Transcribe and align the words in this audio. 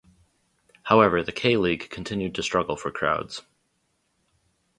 However, 0.81 1.21
the 1.21 1.31
K 1.31 1.57
League 1.57 1.91
continued 1.91 2.33
to 2.33 2.41
struggle 2.41 2.75
for 2.75 2.89
crowds. 2.89 3.43